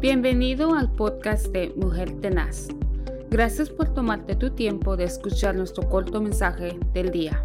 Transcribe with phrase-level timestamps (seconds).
[0.00, 2.68] Bienvenido al podcast de Mujer Tenaz.
[3.28, 7.42] Gracias por tomarte tu tiempo de escuchar nuestro corto mensaje del día.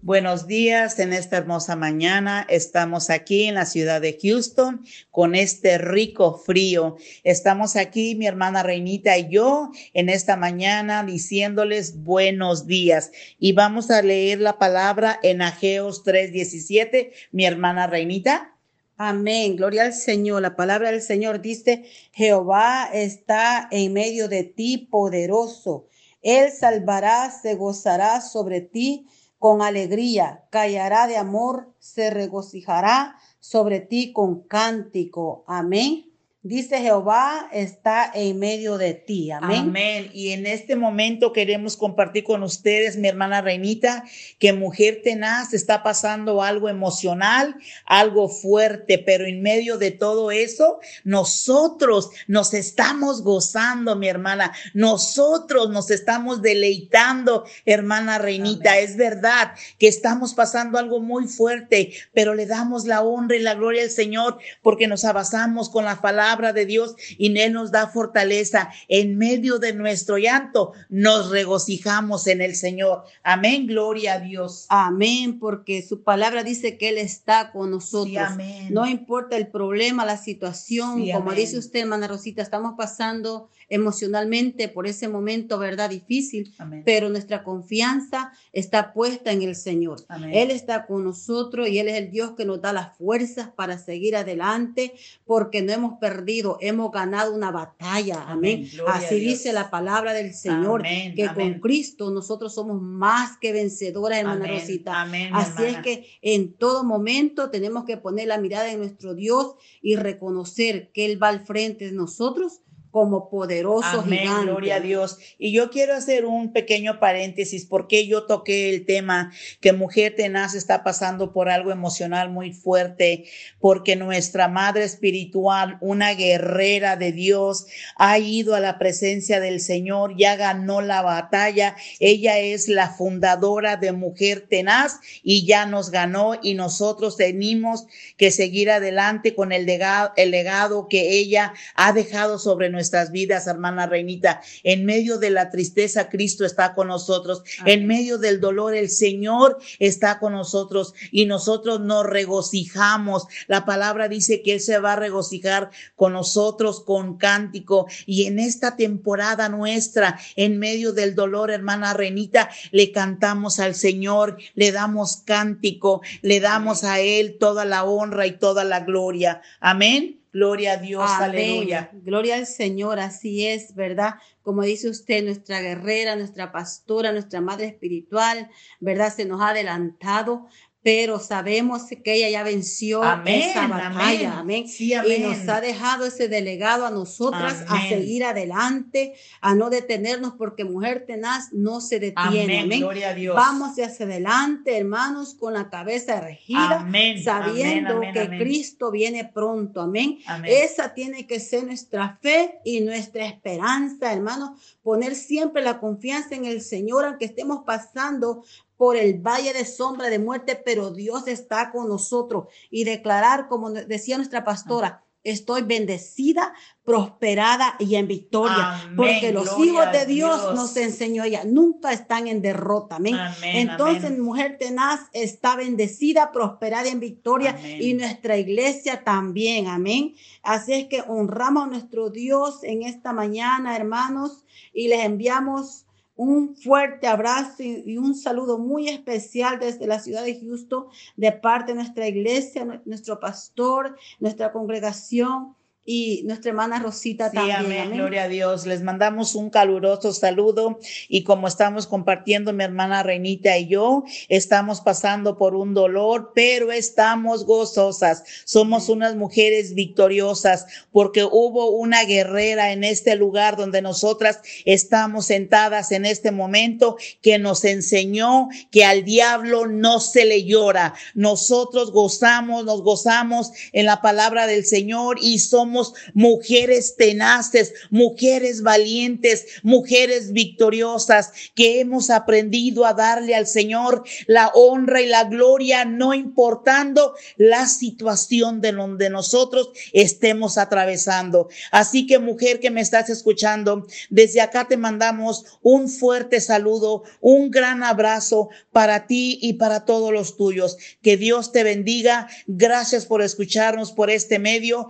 [0.00, 2.46] Buenos días en esta hermosa mañana.
[2.48, 6.96] Estamos aquí en la ciudad de Houston con este rico frío.
[7.24, 13.12] Estamos aquí, mi hermana Reinita y yo, en esta mañana diciéndoles buenos días.
[13.38, 17.12] Y vamos a leer la palabra en Ageos 3:17.
[17.32, 18.54] Mi hermana Reinita.
[19.00, 20.42] Amén, gloria al Señor.
[20.42, 25.86] La palabra del Señor dice, Jehová está en medio de ti, poderoso.
[26.20, 29.06] Él salvará, se gozará sobre ti
[29.38, 35.44] con alegría, callará de amor, se regocijará sobre ti con cántico.
[35.46, 36.07] Amén.
[36.42, 39.32] Dice Jehová está en medio de ti.
[39.32, 39.58] Amén.
[39.58, 40.10] Amén.
[40.14, 44.04] Y en este momento queremos compartir con ustedes, mi hermana Reinita,
[44.38, 47.56] que mujer tenaz está pasando algo emocional,
[47.86, 54.52] algo fuerte, pero en medio de todo eso, nosotros nos estamos gozando, mi hermana.
[54.74, 58.78] Nosotros nos estamos deleitando, hermana Reinita.
[58.78, 63.54] Es verdad que estamos pasando algo muy fuerte, pero le damos la honra y la
[63.54, 67.88] gloria al Señor porque nos abasamos con la palabra de Dios y Él nos da
[67.88, 68.70] fortaleza.
[68.88, 73.04] En medio de nuestro llanto nos regocijamos en el Señor.
[73.22, 74.66] Amén, gloria a Dios.
[74.68, 78.28] Amén, porque su palabra dice que Él está con nosotros.
[78.70, 84.86] No importa el problema, la situación, como dice usted, hermana Rosita, estamos pasando emocionalmente por
[84.86, 85.90] ese momento, ¿verdad?
[85.90, 90.04] Difícil, pero nuestra confianza está puesta en el Señor.
[90.32, 93.78] Él está con nosotros y Él es el Dios que nos da las fuerzas para
[93.78, 94.94] seguir adelante
[95.26, 98.24] porque no hemos perdido, hemos ganado una batalla.
[98.26, 98.68] Amén.
[98.86, 104.46] Así dice la palabra del Señor, que con Cristo nosotros somos más que vencedoras, hermana
[104.46, 105.02] Rosita.
[105.32, 109.96] Así es que en todo momento tenemos que poner la mirada en nuestro Dios y
[109.96, 112.60] reconocer que Él va al frente de nosotros
[112.98, 115.18] como poderoso Amén, Gloria a Dios.
[115.38, 120.54] Y yo quiero hacer un pequeño paréntesis porque yo toqué el tema que mujer tenaz
[120.54, 123.26] está pasando por algo emocional muy fuerte,
[123.60, 130.16] porque nuestra madre espiritual, una guerrera de Dios, ha ido a la presencia del Señor,
[130.16, 131.76] ya ganó la batalla.
[132.00, 137.86] Ella es la fundadora de Mujer Tenaz y ya nos ganó y nosotros tenemos
[138.16, 143.12] que seguir adelante con el legado, el legado que ella ha dejado sobre nosotros nuestras
[143.12, 144.40] vidas, hermana Reinita.
[144.62, 147.42] En medio de la tristeza, Cristo está con nosotros.
[147.66, 153.26] En medio del dolor, el Señor está con nosotros y nosotros nos regocijamos.
[153.46, 157.88] La palabra dice que Él se va a regocijar con nosotros con cántico.
[158.06, 164.38] Y en esta temporada nuestra, en medio del dolor, hermana Reinita, le cantamos al Señor,
[164.54, 169.42] le damos cántico, le damos a Él toda la honra y toda la gloria.
[169.60, 170.18] Amén.
[170.38, 171.90] Gloria a Dios, aleluya.
[171.92, 174.14] Gloria al Señor, así es, ¿verdad?
[174.42, 178.48] Como dice usted, nuestra guerrera, nuestra pastora, nuestra madre espiritual,
[178.78, 179.12] ¿verdad?
[179.12, 180.46] Se nos ha adelantado,
[180.88, 184.64] pero sabemos que ella ya venció esa batalla, amén.
[184.78, 189.12] Y nos ha dejado ese delegado a nosotras a seguir adelante,
[189.42, 192.80] a no detenernos, porque mujer tenaz no se detiene, amén.
[192.80, 193.36] Gloria a Dios.
[193.36, 196.88] Vamos hacia adelante, hermanos, con la cabeza erigida,
[197.22, 200.20] sabiendo que Cristo viene pronto, amén.
[200.46, 206.46] Esa tiene que ser nuestra fe y nuestra esperanza, hermanos, poner siempre la confianza en
[206.46, 208.42] el Señor, aunque estemos pasando
[208.78, 212.46] por el valle de sombra de muerte, pero Dios está con nosotros.
[212.70, 219.92] Y declarar, como decía nuestra pastora, estoy bendecida, prosperada y en victoria, porque los hijos
[219.92, 222.96] de Dios, nos enseñó ella, nunca están en derrota.
[222.96, 223.16] Amén.
[223.42, 229.66] Entonces, mujer tenaz está bendecida, prosperada y en victoria y nuestra iglesia también.
[229.66, 230.14] Amén.
[230.42, 235.84] Así es que honramos a nuestro Dios en esta mañana, hermanos, y les enviamos
[236.18, 240.86] un fuerte abrazo y, un saludo muy especial desde la ciudad de Houston
[241.16, 245.54] de parte de nuestra iglesia, nuestro pastor, nuestra congregación
[245.90, 247.56] y nuestra hermana Rosita también.
[247.56, 248.66] Amén, gloria a Dios.
[248.66, 254.82] Les mandamos un caluroso saludo y como estamos compartiendo mi hermana Reinita y yo, estamos
[254.82, 258.22] pasando por un dolor, pero estamos gozosas.
[258.44, 265.90] Somos unas mujeres victoriosas porque hubo una guerrera en este lugar donde nosotras estamos sentadas
[265.90, 270.92] en este momento que nos enseñó que al diablo no se le llora.
[271.14, 275.77] Nosotros gozamos, nos gozamos en la palabra del Señor y somos
[276.14, 285.00] mujeres tenaces, mujeres valientes, mujeres victoriosas, que hemos aprendido a darle al Señor la honra
[285.02, 291.48] y la gloria, no importando la situación de donde nosotros estemos atravesando.
[291.70, 297.50] Así que mujer que me estás escuchando, desde acá te mandamos un fuerte saludo, un
[297.50, 300.76] gran abrazo para ti y para todos los tuyos.
[301.02, 302.28] Que Dios te bendiga.
[302.46, 304.88] Gracias por escucharnos por este medio.